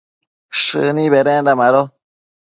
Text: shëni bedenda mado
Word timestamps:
shëni 0.61 1.05
bedenda 1.13 1.53
mado 1.59 1.83